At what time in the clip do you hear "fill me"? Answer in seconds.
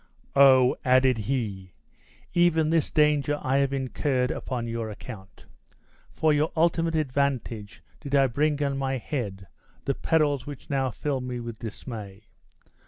10.89-11.39